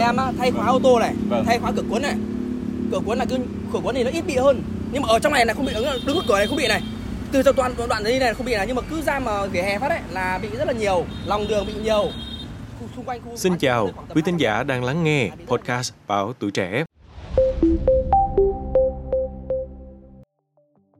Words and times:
em 0.00 0.16
á, 0.16 0.32
thay 0.38 0.50
khóa 0.50 0.66
ô 0.66 0.78
tô 0.82 0.98
này 0.98 1.14
Vâng. 1.28 1.44
thay 1.46 1.58
khóa 1.58 1.72
cửa 1.76 1.82
cuốn 1.90 2.02
này. 2.02 2.14
Cửa 2.92 3.00
cuốn 3.06 3.18
là 3.18 3.24
cứ 3.24 3.36
cửa 3.72 3.80
cuốn 3.82 3.94
thì 3.94 4.04
nó 4.04 4.10
ít 4.10 4.26
bị 4.26 4.36
hơn. 4.36 4.62
Nhưng 4.92 5.02
mà 5.02 5.08
ở 5.08 5.18
trong 5.18 5.32
này 5.32 5.46
là 5.46 5.54
không 5.54 5.64
bị 5.66 5.72
đứng 5.74 5.84
đứng 6.06 6.16
ở 6.16 6.22
cửa 6.28 6.36
này 6.38 6.46
không 6.46 6.56
bị 6.56 6.68
này. 6.68 6.82
Từ 7.32 7.42
trong 7.42 7.56
đoạn 7.56 7.72
đoạn 7.88 8.04
đây 8.04 8.18
này 8.18 8.34
không 8.34 8.46
bị 8.46 8.54
này 8.54 8.66
nhưng 8.66 8.76
mà 8.76 8.82
cứ 8.90 9.02
ra 9.02 9.18
mà 9.18 9.46
vỉa 9.46 9.62
hè 9.62 9.78
phát 9.78 9.88
ấy 9.90 10.00
là 10.10 10.38
bị 10.42 10.48
rất 10.58 10.66
là 10.66 10.72
nhiều 10.72 11.04
lòng 11.26 11.48
đường 11.48 11.66
bị 11.66 11.72
nhiều. 11.82 12.04
Khu- 12.80 12.86
xung 12.96 13.04
quanh 13.04 13.20
khu 13.24 13.36
Xin 13.36 13.58
chào, 13.58 13.90
quý 14.14 14.22
thính 14.22 14.36
giả 14.36 14.62
đang 14.62 14.84
lắng 14.84 15.04
nghe 15.04 15.30
podcast 15.46 15.92
Báo 16.06 16.32
Tuổi 16.32 16.50
Trẻ. 16.50 16.84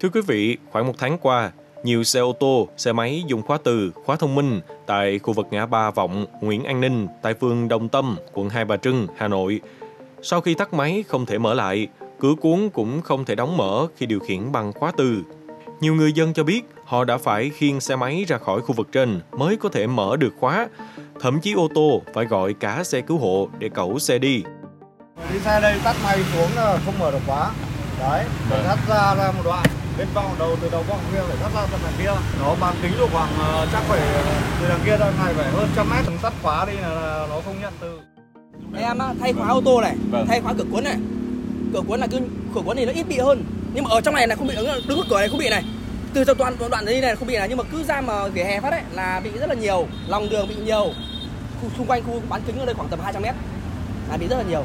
Thưa 0.01 0.09
quý 0.15 0.21
vị, 0.27 0.57
khoảng 0.73 0.87
một 0.87 0.93
tháng 0.99 1.19
qua, 1.19 1.53
nhiều 1.85 2.05
xe 2.05 2.21
ô 2.21 2.33
tô, 2.33 2.69
xe 2.77 2.93
máy 2.93 3.23
dùng 3.27 3.43
khóa 3.43 3.59
từ, 3.65 3.93
khóa 4.05 4.17
thông 4.17 4.35
minh 4.35 4.61
tại 4.87 5.19
khu 5.19 5.33
vực 5.33 5.47
ngã 5.51 5.67
ba 5.67 5.91
Vọng, 5.91 6.27
Nguyễn 6.41 6.65
An 6.65 6.81
Ninh, 6.81 7.07
tại 7.23 7.35
phường 7.35 7.69
Đồng 7.69 7.89
Tâm, 7.89 8.17
quận 8.33 8.49
Hai 8.49 8.65
Bà 8.65 8.77
Trưng, 8.77 9.07
Hà 9.17 9.29
Nội. 9.29 9.61
Sau 10.23 10.41
khi 10.41 10.55
tắt 10.55 10.75
máy 10.75 11.05
không 11.09 11.27
thể 11.27 11.39
mở 11.39 11.55
lại, 11.55 11.89
cửa 12.19 12.35
cuốn 12.41 12.71
cũng 12.75 13.03
không 13.03 13.25
thể 13.25 13.35
đóng 13.35 13.57
mở 13.57 13.87
khi 13.97 14.07
điều 14.07 14.21
khiển 14.21 14.53
bằng 14.53 14.73
khóa 14.73 14.93
từ. 14.97 15.23
Nhiều 15.81 15.95
người 15.95 16.13
dân 16.13 16.33
cho 16.35 16.45
biết 16.45 16.63
họ 16.85 17.05
đã 17.05 17.19
phải 17.19 17.51
khiêng 17.51 17.81
xe 17.81 17.97
máy 17.97 18.25
ra 18.29 18.39
khỏi 18.39 18.61
khu 18.61 18.73
vực 18.75 18.89
trên 18.93 19.21
mới 19.39 19.57
có 19.57 19.69
thể 19.69 19.87
mở 19.87 20.17
được 20.17 20.33
khóa. 20.41 20.69
Thậm 21.21 21.41
chí 21.41 21.53
ô 21.53 21.69
tô 21.75 22.03
phải 22.15 22.25
gọi 22.25 22.55
cả 22.55 22.85
xe 22.85 23.01
cứu 23.01 23.19
hộ 23.19 23.49
để 23.59 23.69
cẩu 23.69 23.99
xe 23.99 24.19
đi. 24.19 24.43
đi 25.33 25.39
xe 25.39 25.61
đây 25.61 25.79
tắt 25.85 25.97
máy 26.05 26.19
xuống 26.35 26.49
là 26.57 26.79
không 26.85 26.95
mở 26.99 27.11
được 27.11 27.19
khóa 27.27 27.51
đấy 28.01 28.25
phải 28.49 28.59
Vâng. 28.59 28.65
thắt 28.67 28.79
ra 28.89 29.15
ra 29.15 29.33
một 29.33 29.43
đoạn 29.45 29.65
bên 29.99 30.09
vòng 30.15 30.35
đầu 30.39 30.57
từ 30.63 30.69
đầu 30.71 30.83
vòng 30.83 31.01
kia 31.13 31.19
phải 31.29 31.37
thắt 31.43 31.55
ra 31.55 31.67
tận 31.71 31.81
đằng 31.85 31.93
kia. 31.99 32.21
Nó 32.41 32.55
bán 32.61 32.75
kính 32.83 32.93
được 32.99 33.07
khoảng 33.13 33.29
ờ, 33.39 33.67
chắc 33.73 33.83
phải 33.89 34.01
từ 34.61 34.69
đằng 34.69 34.81
kia 34.85 34.97
ra 34.97 35.11
này 35.25 35.35
phải 35.35 35.51
hơn 35.51 35.69
trăm 35.77 35.91
mét. 35.91 36.05
Tắt 36.23 36.33
khóa 36.43 36.65
đi 36.65 36.73
là, 36.73 37.27
nó 37.31 37.41
không 37.45 37.61
nhận 37.61 37.73
từ. 37.81 38.01
Em 38.77 38.99
á, 38.99 39.15
thay 39.21 39.33
khóa 39.33 39.49
ô 39.49 39.61
tô 39.65 39.81
này 39.81 39.97
Vâng. 40.11 40.27
thay 40.29 40.41
khóa 40.41 40.53
cửa 40.59 40.65
cuốn 40.73 40.85
này. 40.85 40.97
Cửa 41.73 41.81
cuốn 41.89 42.01
là 42.01 42.07
cứ 42.07 42.21
cửa 42.55 42.61
cuốn 42.61 42.77
thì 42.77 42.85
nó 42.85 42.93
ít 42.93 43.09
bị 43.09 43.19
hơn. 43.19 43.45
Nhưng 43.75 43.85
mà 43.85 43.91
ở 43.91 44.01
trong 44.01 44.15
này 44.15 44.29
là 44.29 44.37
không 44.37 44.47
bị 44.47 44.55
đứng 44.55 45.01
cửa 45.11 45.19
này 45.19 45.29
không 45.29 45.39
bị 45.39 45.49
này. 45.49 45.65
Từ 46.15 46.25
trong 46.25 46.39
đoạn 46.39 46.57
đoạn 46.71 46.85
đây 46.85 47.01
này 47.01 47.17
không 47.17 47.29
bị 47.29 47.37
này. 47.37 47.49
Nhưng 47.49 47.59
mà 47.59 47.65
cứ 47.73 47.83
ra 47.85 48.01
mà 48.01 48.29
vỉa 48.29 48.45
hè 48.45 48.61
phát 48.61 48.71
ấy 48.73 48.81
là 48.93 49.21
bị 49.25 49.31
rất 49.31 49.49
là 49.49 49.55
nhiều. 49.55 49.87
Lòng 50.07 50.29
đường 50.31 50.49
bị 50.49 50.55
nhiều. 50.55 50.85
Khu, 51.63 51.69
xung 51.77 51.87
quanh 51.87 52.03
khu 52.07 52.21
bán 52.29 52.43
kính 52.47 52.59
ở 52.59 52.65
đây 52.67 52.75
khoảng 52.75 52.89
tầm 52.89 53.01
200 53.05 53.23
mét. 53.23 53.35
Là 54.11 54.17
bị 54.17 54.27
rất 54.29 54.37
là 54.37 54.43
nhiều. 54.43 54.65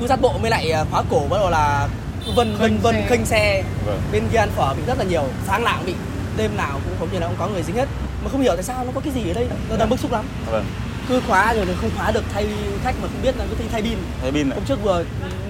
Cứ 0.00 0.06
sát 0.06 0.20
bộ 0.20 0.38
mới 0.38 0.50
lại 0.50 0.70
à, 0.70 0.84
khóa 0.90 1.02
cổ 1.10 1.22
bắt 1.30 1.36
đầu 1.40 1.50
là 1.50 1.88
vân 2.34 2.56
vân 2.56 2.78
vân 2.78 2.96
khênh 3.08 3.24
xe. 3.26 3.62
Vâng. 3.86 4.00
bên 4.12 4.22
kia 4.32 4.38
ăn 4.38 4.50
phở 4.56 4.74
bị 4.74 4.82
rất 4.86 4.98
là 4.98 5.04
nhiều. 5.04 5.24
Sáng 5.46 5.64
nào 5.64 5.76
cũng 5.76 5.86
bị 5.86 5.94
đêm 6.36 6.56
nào 6.56 6.80
cũng 6.84 6.94
giống 7.00 7.12
như 7.12 7.18
là 7.18 7.26
cũng 7.26 7.36
có 7.38 7.46
người 7.48 7.62
dính 7.62 7.76
hết. 7.76 7.88
Mà 8.24 8.30
không 8.30 8.40
hiểu 8.40 8.54
tại 8.54 8.62
sao 8.62 8.84
nó 8.84 8.90
có 8.94 9.00
cái 9.00 9.12
gì 9.12 9.30
ở 9.30 9.34
đây 9.34 9.46
tôi 9.68 9.78
đang 9.78 9.90
bức 9.90 10.00
xúc 10.00 10.12
lắm. 10.12 10.24
Vâng. 10.50 10.64
cứ 11.08 11.20
khóa 11.28 11.52
rồi 11.54 11.66
thì 11.66 11.72
không 11.80 11.90
khóa 11.96 12.10
được 12.10 12.24
thay 12.34 12.46
khách 12.84 12.94
mà 13.02 13.08
không 13.12 13.22
biết 13.22 13.36
là 13.38 13.44
cứ 13.50 13.56
thay, 13.58 13.66
thay 13.72 13.82
pin. 13.82 13.98
Thay 14.22 14.32
pin 14.32 14.50
hôm 14.50 14.64
trước 14.64 14.82
vừa 14.82 15.04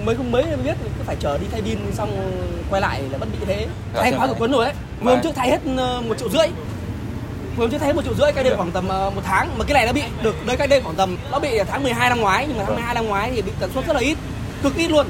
mới 0.05 0.15
không 0.15 0.31
mấy 0.31 0.43
mới 0.45 0.57
biết 0.57 0.73
cứ 0.81 1.03
phải 1.05 1.15
chờ 1.19 1.37
đi 1.37 1.45
thay 1.51 1.61
pin 1.61 1.77
xong 1.93 2.31
quay 2.69 2.81
lại 2.81 3.01
là 3.11 3.17
vẫn 3.17 3.29
bị 3.31 3.37
thế. 3.47 3.67
Dạ, 3.95 4.01
thay 4.01 4.11
khóa 4.13 4.27
cửa 4.27 4.33
cuốn 4.33 4.51
rồi 4.51 4.65
đấy 4.65 4.73
vừa 5.01 5.11
hôm 5.11 5.19
trước 5.23 5.31
thay 5.35 5.49
hết 5.49 5.59
ờ, 5.77 6.01
một 6.07 6.17
triệu 6.19 6.29
rưỡi. 6.29 6.47
Vừa 7.57 7.63
hôm 7.63 7.71
trước 7.71 7.77
thay 7.77 7.87
hết 7.87 7.93
một 7.95 8.01
triệu 8.03 8.13
rưỡi 8.13 8.31
cách 8.31 8.43
đây 8.43 8.51
Dạ. 8.51 8.57
khoảng 8.57 8.71
tầm 8.71 8.87
ờ, 8.87 9.09
một 9.15 9.21
tháng. 9.25 9.49
Mà 9.57 9.65
cái 9.65 9.73
này 9.73 9.85
nó 9.85 9.93
bị 9.93 10.01
được 10.21 10.45
đây 10.45 10.57
cách 10.57 10.69
đây 10.69 10.81
khoảng 10.81 10.95
tầm 10.95 11.17
nó 11.31 11.39
bị 11.39 11.49
tháng 11.71 11.83
12 11.83 12.09
năm 12.09 12.21
ngoái 12.21 12.45
nhưng 12.47 12.57
mà 12.57 12.63
tháng 12.63 12.67
Vâng. 12.67 12.75
12 12.75 12.95
năm 12.95 13.05
ngoái 13.07 13.31
thì 13.35 13.41
bị 13.41 13.51
tần 13.59 13.71
suất 13.73 13.87
rất 13.87 13.93
là 13.93 13.99
ít. 13.99 14.17
Cực 14.63 14.75
ít 14.75 14.87
luôn 14.87 15.07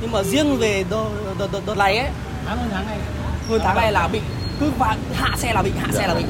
nhưng 0.00 0.12
mà 0.12 0.22
riêng 0.22 0.56
về 0.56 0.84
đợt, 0.90 1.08
đợt, 1.38 1.48
đợt, 1.52 1.60
đợt 1.66 1.78
này 1.78 1.98
ấy 1.98 2.10
hơn 2.44 2.68
tháng 2.70 2.86
này 2.86 2.98
hơn 3.48 3.60
tháng 3.64 3.76
này 3.76 3.92
là 3.92 4.08
bị 4.08 4.20
cứ 4.60 4.70
hạ 5.12 5.36
xe 5.36 5.52
là 5.52 5.62
bị 5.62 5.70
hạ 5.78 5.88
xe 5.92 6.06
là 6.08 6.14
bị 6.14 6.24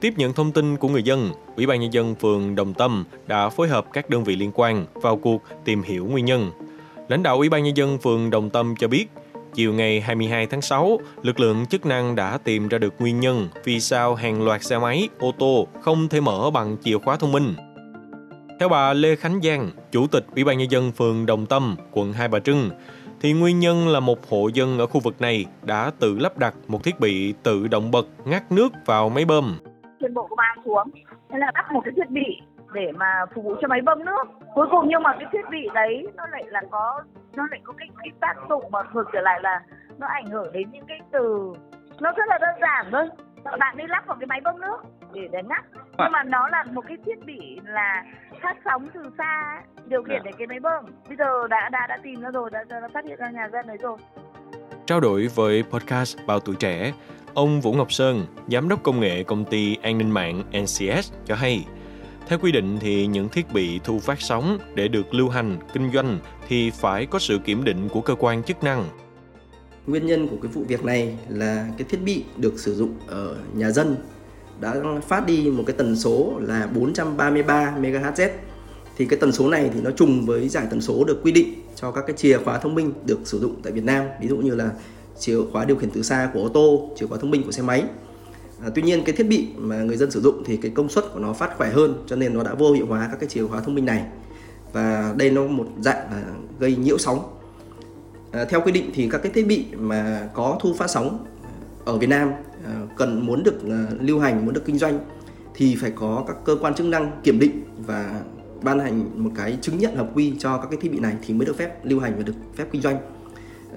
Tiếp 0.00 0.14
nhận 0.16 0.32
thông 0.32 0.52
tin 0.52 0.76
của 0.76 0.88
người 0.88 1.02
dân, 1.02 1.30
Ủy 1.56 1.66
ban 1.66 1.80
Nhân 1.80 1.92
dân 1.92 2.14
phường 2.14 2.54
Đồng 2.54 2.74
Tâm 2.74 3.04
đã 3.26 3.48
phối 3.48 3.68
hợp 3.68 3.86
các 3.92 4.10
đơn 4.10 4.24
vị 4.24 4.36
liên 4.36 4.50
quan 4.54 4.86
vào 4.94 5.16
cuộc 5.16 5.42
tìm 5.64 5.82
hiểu 5.82 6.06
nguyên 6.06 6.24
nhân. 6.24 6.50
Lãnh 7.08 7.22
đạo 7.22 7.36
Ủy 7.36 7.48
ban 7.48 7.64
Nhân 7.64 7.76
dân 7.76 7.98
phường 7.98 8.30
Đồng 8.30 8.50
Tâm 8.50 8.74
cho 8.78 8.88
biết, 8.88 9.06
chiều 9.54 9.72
ngày 9.72 10.00
22 10.00 10.46
tháng 10.46 10.62
6, 10.62 11.00
lực 11.22 11.40
lượng 11.40 11.66
chức 11.66 11.86
năng 11.86 12.14
đã 12.14 12.38
tìm 12.44 12.68
ra 12.68 12.78
được 12.78 12.94
nguyên 12.98 13.20
nhân 13.20 13.48
vì 13.64 13.80
sao 13.80 14.14
hàng 14.14 14.42
loạt 14.42 14.64
xe 14.64 14.78
máy, 14.78 15.08
ô 15.18 15.32
tô 15.38 15.66
không 15.80 16.08
thể 16.08 16.20
mở 16.20 16.50
bằng 16.50 16.76
chìa 16.84 16.98
khóa 16.98 17.16
thông 17.16 17.32
minh. 17.32 17.54
Theo 18.60 18.68
bà 18.68 18.92
Lê 18.92 19.16
Khánh 19.16 19.40
Giang, 19.42 19.70
Chủ 19.90 20.06
tịch 20.12 20.24
Ủy 20.34 20.44
ban 20.44 20.58
Nhân 20.58 20.70
dân 20.70 20.92
phường 20.92 21.26
Đồng 21.26 21.46
Tâm, 21.46 21.76
quận 21.92 22.12
Hai 22.12 22.28
Bà 22.28 22.38
Trưng, 22.38 22.70
thì 23.20 23.32
nguyên 23.32 23.58
nhân 23.58 23.88
là 23.88 24.00
một 24.00 24.18
hộ 24.30 24.48
dân 24.54 24.78
ở 24.78 24.86
khu 24.86 25.00
vực 25.00 25.20
này 25.20 25.44
đã 25.62 25.90
tự 26.00 26.18
lắp 26.18 26.38
đặt 26.38 26.54
một 26.68 26.84
thiết 26.84 27.00
bị 27.00 27.34
tự 27.42 27.68
động 27.68 27.90
bật 27.90 28.06
ngắt 28.24 28.52
nước 28.52 28.68
vào 28.86 29.08
máy 29.08 29.24
bơm. 29.24 29.58
trên 30.00 30.14
bộ 30.14 30.26
công 30.26 30.38
an 30.38 30.58
xuống. 30.64 30.90
Thế 31.30 31.38
là 31.38 31.50
lắp 31.54 31.72
một 31.72 31.80
cái 31.84 31.92
thiết 31.96 32.10
bị 32.10 32.40
để 32.72 32.92
mà 32.92 33.24
phục 33.34 33.44
vụ 33.44 33.54
cho 33.60 33.68
máy 33.68 33.80
bơm 33.80 34.04
nước. 34.04 34.24
Cuối 34.54 34.66
cùng 34.70 34.88
nhưng 34.88 35.02
mà 35.02 35.12
cái 35.12 35.28
thiết 35.32 35.50
bị 35.50 35.68
đấy 35.74 36.06
nó 36.16 36.26
lại 36.26 36.44
là 36.46 36.62
có 36.70 37.02
nó 37.36 37.46
lại 37.50 37.60
có 37.64 37.72
cái, 37.78 37.88
cái 37.98 38.08
tác 38.20 38.34
dụng 38.48 38.64
mà 38.70 38.78
ngược 38.92 39.04
trở 39.12 39.20
lại 39.20 39.40
là 39.42 39.60
nó 39.98 40.06
ảnh 40.06 40.26
hưởng 40.26 40.52
đến 40.52 40.70
những 40.72 40.86
cái 40.88 41.00
từ 41.12 41.52
nó 42.00 42.12
rất 42.12 42.24
là 42.28 42.38
đơn 42.38 42.54
giản 42.60 42.86
thôi. 42.92 43.08
Bạn 43.58 43.76
đi 43.76 43.84
lắp 43.88 44.06
vào 44.06 44.16
cái 44.20 44.26
máy 44.26 44.40
bơm 44.44 44.60
nước 44.60 44.76
để 45.14 45.28
để 45.32 45.42
ngắt. 45.42 45.64
Nhưng 45.98 46.12
mà 46.12 46.22
nó 46.22 46.48
là 46.48 46.64
một 46.72 46.84
cái 46.88 46.96
thiết 47.06 47.26
bị 47.26 47.60
là 47.64 48.04
phát 48.42 48.56
sóng 48.64 48.88
từ 48.94 49.00
xa 49.18 49.54
ấy, 49.56 49.84
điều 49.86 50.02
khiển 50.02 50.22
để 50.24 50.30
cái 50.38 50.46
máy 50.46 50.60
bơm. 50.60 50.84
Bây 51.08 51.16
giờ 51.16 51.48
đã 51.50 51.68
đã 51.72 51.86
đã 51.88 51.98
tìm 52.02 52.20
ra 52.20 52.30
rồi 52.30 52.50
đã, 52.50 52.64
đã, 52.68 52.80
đã 52.80 52.88
phát 52.94 53.04
hiện 53.04 53.18
ra 53.18 53.30
nhà 53.30 53.48
dân 53.52 53.66
đấy 53.66 53.76
rồi. 53.80 53.98
Trao 54.86 55.00
đổi 55.00 55.28
với 55.34 55.64
podcast 55.70 56.18
Bao 56.26 56.40
Tuổi 56.40 56.54
Trẻ, 56.58 56.92
ông 57.34 57.60
Vũ 57.60 57.72
Ngọc 57.72 57.92
Sơn, 57.92 58.26
giám 58.48 58.68
đốc 58.68 58.82
công 58.82 59.00
nghệ 59.00 59.22
công 59.22 59.44
ty 59.44 59.76
an 59.82 59.98
ninh 59.98 60.10
mạng 60.10 60.42
NCS 60.62 61.12
cho 61.26 61.34
hay, 61.34 61.64
theo 62.28 62.38
quy 62.38 62.52
định 62.52 62.78
thì 62.80 63.06
những 63.06 63.28
thiết 63.28 63.52
bị 63.52 63.80
thu 63.84 63.98
phát 63.98 64.20
sóng 64.20 64.58
để 64.74 64.88
được 64.88 65.14
lưu 65.14 65.28
hành, 65.28 65.58
kinh 65.72 65.90
doanh 65.92 66.18
thì 66.48 66.70
phải 66.70 67.06
có 67.06 67.18
sự 67.18 67.38
kiểm 67.44 67.64
định 67.64 67.88
của 67.88 68.00
cơ 68.00 68.14
quan 68.14 68.42
chức 68.42 68.62
năng. 68.64 68.84
Nguyên 69.86 70.06
nhân 70.06 70.28
của 70.28 70.36
cái 70.42 70.52
vụ 70.52 70.64
việc 70.68 70.84
này 70.84 71.18
là 71.28 71.68
cái 71.78 71.86
thiết 71.90 71.98
bị 72.04 72.24
được 72.36 72.58
sử 72.58 72.74
dụng 72.74 72.94
ở 73.06 73.36
nhà 73.54 73.70
dân 73.70 73.96
đã 74.60 74.74
phát 75.08 75.26
đi 75.26 75.50
một 75.50 75.62
cái 75.66 75.76
tần 75.78 75.96
số 75.96 76.32
là 76.40 76.68
433 76.74 77.74
MHz. 77.80 78.28
Thì 78.96 79.06
cái 79.06 79.18
tần 79.18 79.32
số 79.32 79.48
này 79.48 79.70
thì 79.74 79.80
nó 79.80 79.90
trùng 79.90 80.26
với 80.26 80.48
giải 80.48 80.66
tần 80.70 80.80
số 80.80 81.04
được 81.04 81.20
quy 81.22 81.32
định 81.32 81.54
cho 81.74 81.90
các 81.90 82.04
cái 82.06 82.16
chìa 82.16 82.38
khóa 82.38 82.58
thông 82.58 82.74
minh 82.74 82.92
được 83.04 83.18
sử 83.24 83.40
dụng 83.40 83.54
tại 83.62 83.72
Việt 83.72 83.84
Nam, 83.84 84.04
ví 84.20 84.28
dụ 84.28 84.36
như 84.36 84.54
là 84.54 84.70
chìa 85.18 85.36
khóa 85.52 85.64
điều 85.64 85.76
khiển 85.76 85.90
từ 85.90 86.02
xa 86.02 86.30
của 86.34 86.40
ô 86.40 86.48
tô, 86.48 86.90
chìa 86.96 87.06
khóa 87.06 87.18
thông 87.18 87.30
minh 87.30 87.42
của 87.42 87.52
xe 87.52 87.62
máy. 87.62 87.84
À, 88.62 88.68
tuy 88.74 88.82
nhiên 88.82 89.04
cái 89.04 89.14
thiết 89.14 89.28
bị 89.28 89.48
mà 89.56 89.82
người 89.82 89.96
dân 89.96 90.10
sử 90.10 90.20
dụng 90.20 90.42
thì 90.46 90.56
cái 90.56 90.70
công 90.74 90.88
suất 90.88 91.04
của 91.12 91.20
nó 91.20 91.32
phát 91.32 91.56
khỏe 91.56 91.70
hơn 91.70 92.04
cho 92.06 92.16
nên 92.16 92.34
nó 92.34 92.42
đã 92.42 92.54
vô 92.54 92.72
hiệu 92.72 92.86
hóa 92.86 93.08
các 93.10 93.20
cái 93.20 93.28
chìa 93.28 93.46
khóa 93.46 93.60
thông 93.60 93.74
minh 93.74 93.84
này. 93.84 94.04
Và 94.72 95.14
đây 95.16 95.30
nó 95.30 95.46
một 95.46 95.66
dạng 95.80 96.10
là 96.10 96.22
gây 96.58 96.76
nhiễu 96.76 96.98
sóng 96.98 97.38
À, 98.32 98.44
theo 98.44 98.60
quy 98.60 98.72
định 98.72 98.90
thì 98.94 99.08
các 99.10 99.18
cái 99.22 99.32
thiết 99.32 99.46
bị 99.46 99.64
mà 99.78 100.28
có 100.34 100.58
thu 100.60 100.74
phát 100.74 100.90
sóng 100.90 101.26
ở 101.88 101.98
Việt 101.98 102.06
Nam 102.06 102.32
ờ, 102.64 102.72
cần 102.96 103.26
muốn 103.26 103.42
được 103.42 103.68
ờ, 103.68 103.86
lưu 104.00 104.20
hành, 104.20 104.44
muốn 104.44 104.54
được 104.54 104.64
kinh 104.64 104.78
doanh 104.78 104.98
thì 105.54 105.76
phải 105.76 105.90
có 105.90 106.24
các 106.26 106.36
cơ 106.44 106.56
quan 106.60 106.74
chức 106.74 106.86
năng 106.86 107.20
kiểm 107.24 107.38
định 107.38 107.62
và 107.86 108.20
ban 108.62 108.78
hành 108.78 109.24
một 109.24 109.30
cái 109.36 109.58
chứng 109.60 109.78
nhận 109.78 109.96
hợp 109.96 110.10
quy 110.14 110.32
cho 110.38 110.58
các 110.58 110.68
cái 110.70 110.80
thiết 110.80 110.92
bị 110.92 110.98
này 110.98 111.14
thì 111.26 111.34
mới 111.34 111.46
được 111.46 111.56
phép 111.56 111.84
lưu 111.84 112.00
hành 112.00 112.14
và 112.16 112.22
được 112.22 112.32
phép 112.56 112.64
kinh 112.72 112.82
doanh. 112.82 112.98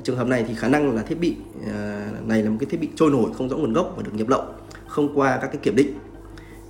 Trường 0.03 0.17
hợp 0.17 0.27
này 0.27 0.45
thì 0.47 0.53
khả 0.53 0.67
năng 0.67 0.95
là 0.95 1.01
thiết 1.01 1.19
bị 1.19 1.35
ờ, 1.67 2.01
này 2.25 2.43
là 2.43 2.49
một 2.49 2.57
cái 2.59 2.67
thiết 2.69 2.79
bị 2.81 2.89
trôi 2.95 3.11
nổi 3.11 3.31
không 3.37 3.49
rõ 3.49 3.57
nguồn 3.57 3.73
gốc 3.73 3.93
và 3.97 4.03
được 4.03 4.13
nhập 4.13 4.29
lậu 4.29 4.43
không 4.87 5.19
qua 5.19 5.37
các 5.41 5.47
cái 5.47 5.57
kiểm 5.57 5.75
định. 5.75 5.93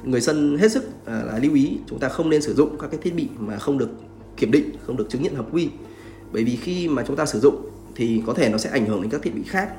Người 0.04 0.22
dân 0.22 0.58
hết 0.58 0.72
sức 0.72 0.90
là 1.06 1.40
lưu 1.42 1.54
ý 1.54 1.78
chúng 1.88 2.00
ta 2.00 2.10
không 2.10 2.30
nên 2.30 2.42
sử 2.42 2.54
dụng 2.54 2.78
các 2.80 2.92
cái 2.92 3.00
thiết 3.04 3.16
bị 3.16 3.28
mà 3.40 3.58
không 3.58 3.78
được 3.78 3.90
kiểm 4.38 4.52
định, 4.52 4.70
không 4.86 4.98
được 4.98 5.10
chứng 5.10 5.22
nhận 5.22 5.36
hợp 5.36 5.46
quy 5.52 5.70
bởi 6.32 6.44
vì 6.44 6.56
khi 6.56 6.88
mà 6.88 7.04
chúng 7.08 7.16
ta 7.16 7.26
sử 7.26 7.40
dụng 7.40 7.70
thì 7.96 8.24
có 8.28 8.34
thể 8.34 8.50
nó 8.50 8.58
sẽ 8.58 8.70
ảnh 8.70 8.86
hưởng 8.86 9.02
đến 9.02 9.12
các 9.12 9.22
thiết 9.22 9.36
bị 9.36 9.42
khác 9.48 9.70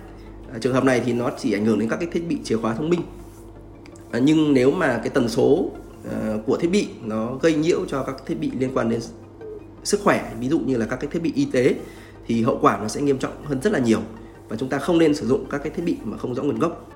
trường 0.61 0.75
hợp 0.75 0.85
này 0.85 1.03
thì 1.05 1.13
nó 1.13 1.31
chỉ 1.39 1.53
ảnh 1.53 1.65
hưởng 1.65 1.79
đến 1.79 1.89
các 1.89 1.97
cái 1.97 2.09
thiết 2.13 2.29
bị 2.29 2.39
chìa 2.45 2.57
khóa 2.57 2.75
thông 2.75 2.91
minh. 2.91 3.01
À, 4.11 4.19
nhưng 4.19 4.55
nếu 4.55 4.71
mà 4.71 4.99
cái 4.99 5.09
tần 5.09 5.29
số 5.29 5.71
à, 6.11 6.35
của 6.47 6.57
thiết 6.57 6.71
bị 6.71 6.89
nó 7.03 7.35
gây 7.43 7.55
nhiễu 7.55 7.79
cho 7.89 8.03
các 8.03 8.17
thiết 8.27 8.35
bị 8.41 8.51
liên 8.59 8.71
quan 8.75 8.91
đến 8.91 9.01
sức 9.85 10.01
khỏe 10.05 10.33
ví 10.41 10.49
dụ 10.49 10.59
như 10.59 10.77
là 10.77 10.87
các 10.87 10.97
cái 10.97 11.11
thiết 11.13 11.23
bị 11.23 11.33
y 11.35 11.45
tế 11.45 11.75
thì 12.27 12.43
hậu 12.43 12.59
quả 12.63 12.79
nó 12.83 12.89
sẽ 12.89 13.01
nghiêm 13.01 13.19
trọng 13.19 13.33
hơn 13.45 13.61
rất 13.63 13.73
là 13.73 13.79
nhiều 13.79 14.01
và 14.49 14.57
chúng 14.57 14.69
ta 14.69 14.79
không 14.79 14.99
nên 14.99 15.15
sử 15.15 15.27
dụng 15.27 15.45
các 15.51 15.59
cái 15.59 15.73
thiết 15.77 15.83
bị 15.85 15.97
mà 16.05 16.17
không 16.17 16.35
rõ 16.35 16.43
nguồn 16.43 16.59
gốc. 16.59 16.91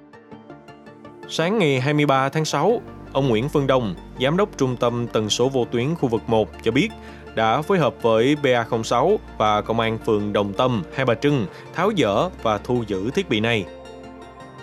Sáng 1.29 1.59
ngày 1.59 1.81
23 1.81 2.29
tháng 2.29 2.45
6, 2.45 2.81
ông 3.13 3.29
Nguyễn 3.29 3.49
Phương 3.49 3.67
Đông, 3.67 3.95
giám 4.21 4.37
đốc 4.37 4.59
trung 4.59 4.77
tâm 4.81 5.07
tần 5.13 5.31
số 5.31 5.49
vô 5.49 5.65
tuyến 5.65 5.95
khu 5.95 6.09
vực 6.09 6.23
1 6.27 6.49
cho 6.63 6.73
biết 6.73 6.89
đã 7.37 7.63
phối 7.63 7.79
hợp 7.79 8.03
với 8.03 8.37
BA06 8.43 9.17
và 9.39 9.61
công 9.61 9.81
an 9.81 9.99
phường 10.07 10.33
Đồng 10.33 10.53
Tâm, 10.53 10.83
Hai 10.95 11.07
Bà 11.07 11.15
Trưng 11.15 11.47
tháo 11.75 11.91
dỡ 11.97 12.29
và 12.43 12.59
thu 12.59 12.85
giữ 12.87 13.11
thiết 13.11 13.29
bị 13.29 13.41
này. 13.41 13.65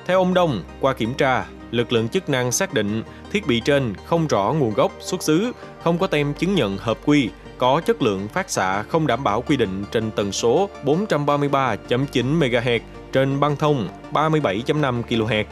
Theo 0.05 0.19
ông 0.19 0.33
Đông, 0.33 0.63
qua 0.79 0.93
kiểm 0.93 1.13
tra, 1.13 1.45
lực 1.71 1.93
lượng 1.93 2.09
chức 2.09 2.29
năng 2.29 2.51
xác 2.51 2.73
định 2.73 3.03
thiết 3.31 3.47
bị 3.47 3.59
trên 3.59 3.93
không 4.05 4.27
rõ 4.27 4.53
nguồn 4.53 4.73
gốc, 4.73 4.91
xuất 4.99 5.23
xứ, 5.23 5.51
không 5.83 5.97
có 5.97 6.07
tem 6.07 6.33
chứng 6.33 6.55
nhận 6.55 6.77
hợp 6.77 6.97
quy, 7.05 7.29
có 7.57 7.81
chất 7.85 8.01
lượng 8.01 8.27
phát 8.27 8.49
xạ 8.49 8.83
không 8.83 9.07
đảm 9.07 9.23
bảo 9.23 9.41
quy 9.41 9.57
định 9.57 9.83
trên 9.91 10.11
tần 10.11 10.31
số 10.31 10.69
433.9 10.85 12.39
MHz 12.39 12.79
trên 13.11 13.39
băng 13.39 13.55
thông 13.55 13.89
37.5 14.13 15.03
kHz. 15.09 15.45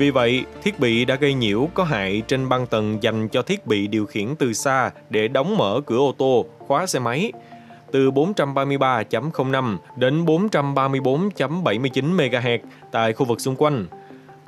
Vì 0.00 0.10
vậy, 0.10 0.44
thiết 0.62 0.80
bị 0.80 1.04
đã 1.04 1.14
gây 1.14 1.34
nhiễu 1.34 1.68
có 1.74 1.84
hại 1.84 2.22
trên 2.28 2.48
băng 2.48 2.66
tầng 2.66 2.98
dành 3.02 3.28
cho 3.28 3.42
thiết 3.42 3.66
bị 3.66 3.86
điều 3.86 4.06
khiển 4.06 4.34
từ 4.38 4.52
xa 4.52 4.90
để 5.10 5.28
đóng 5.28 5.56
mở 5.56 5.80
cửa 5.86 5.96
ô 5.96 6.14
tô, 6.18 6.44
khóa 6.58 6.86
xe 6.86 6.98
máy. 6.98 7.32
Từ 7.92 8.10
433.05 8.10 9.76
đến 9.96 10.24
434.79 10.24 12.16
MHz 12.16 12.58
tại 12.92 13.12
khu 13.12 13.26
vực 13.26 13.40
xung 13.40 13.56
quanh. 13.56 13.86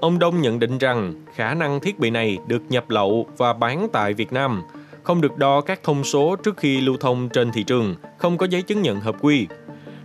Ông 0.01 0.19
Đông 0.19 0.41
nhận 0.41 0.59
định 0.59 0.79
rằng 0.79 1.15
khả 1.35 1.55
năng 1.55 1.81
thiết 1.81 1.99
bị 1.99 2.11
này 2.11 2.39
được 2.47 2.63
nhập 2.69 2.91
lậu 2.91 3.27
và 3.37 3.53
bán 3.53 3.89
tại 3.93 4.15
Việt 4.15 4.33
Nam, 4.33 4.63
không 5.03 5.21
được 5.21 5.39
đo 5.39 5.61
các 5.61 5.81
thông 5.83 6.05
số 6.05 6.37
trước 6.37 6.57
khi 6.57 6.81
lưu 6.81 6.97
thông 7.01 7.29
trên 7.29 7.53
thị 7.53 7.63
trường, 7.63 7.95
không 8.19 8.39
có 8.39 8.47
giấy 8.51 8.63
chứng 8.63 8.83
nhận 8.83 9.01
hợp 9.01 9.17
quy. 9.21 9.47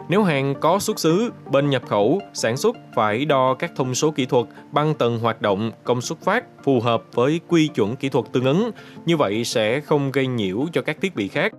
Nếu 0.09 0.23
hàng 0.23 0.55
có 0.59 0.79
xuất 0.79 0.99
xứ, 0.99 1.31
bên 1.51 1.69
nhập 1.69 1.83
khẩu, 1.87 2.21
sản 2.33 2.57
xuất 2.57 2.77
phải 2.95 3.25
đo 3.25 3.53
các 3.53 3.71
thông 3.75 3.95
số 3.95 4.11
kỹ 4.11 4.25
thuật, 4.25 4.45
băng 4.71 4.93
tầng 4.93 5.19
hoạt 5.19 5.41
động, 5.41 5.71
công 5.83 6.01
suất 6.01 6.19
phát 6.21 6.43
phù 6.63 6.79
hợp 6.79 7.03
với 7.13 7.39
quy 7.47 7.67
chuẩn 7.67 7.95
kỹ 7.95 8.09
thuật 8.09 8.25
tương 8.31 8.45
ứng, 8.45 8.71
như 9.05 9.17
vậy 9.17 9.43
sẽ 9.43 9.79
không 9.79 10.11
gây 10.11 10.27
nhiễu 10.27 10.65
cho 10.73 10.81
các 10.81 10.97
thiết 11.01 11.15
bị 11.15 11.27
khác. 11.27 11.53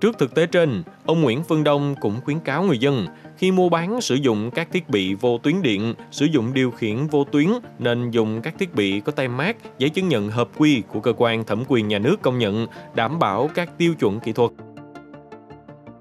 Trước 0.00 0.18
thực 0.18 0.34
tế 0.34 0.46
trên, 0.46 0.82
ông 1.06 1.22
Nguyễn 1.22 1.42
Phương 1.42 1.64
Đông 1.64 1.94
cũng 2.00 2.20
khuyến 2.24 2.40
cáo 2.40 2.62
người 2.62 2.78
dân 2.78 3.06
khi 3.36 3.52
mua 3.52 3.68
bán 3.68 4.00
sử 4.00 4.14
dụng 4.14 4.50
các 4.50 4.68
thiết 4.72 4.88
bị 4.88 5.14
vô 5.14 5.38
tuyến 5.38 5.62
điện, 5.62 5.94
sử 6.10 6.26
dụng 6.26 6.52
điều 6.54 6.70
khiển 6.70 7.06
vô 7.06 7.24
tuyến 7.24 7.48
nên 7.78 8.10
dùng 8.10 8.42
các 8.42 8.54
thiết 8.58 8.74
bị 8.74 9.00
có 9.00 9.12
tem 9.12 9.36
mát, 9.36 9.56
giấy 9.78 9.90
chứng 9.90 10.08
nhận 10.08 10.28
hợp 10.28 10.48
quy 10.56 10.82
của 10.88 11.00
cơ 11.00 11.12
quan 11.16 11.44
thẩm 11.44 11.64
quyền 11.68 11.88
nhà 11.88 11.98
nước 11.98 12.22
công 12.22 12.38
nhận, 12.38 12.66
đảm 12.94 13.18
bảo 13.18 13.50
các 13.54 13.78
tiêu 13.78 13.94
chuẩn 13.94 14.20
kỹ 14.20 14.32
thuật. 14.32 14.50